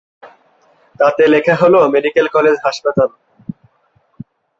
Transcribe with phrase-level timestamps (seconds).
[0.99, 3.09] তাতে লেখা হল ‘মেডিকেল কলেজ হাসপাতাল’।